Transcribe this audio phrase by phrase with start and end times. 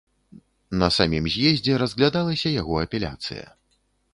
[0.83, 3.45] На самім з'ездзе разглядалася яго апеляцыя.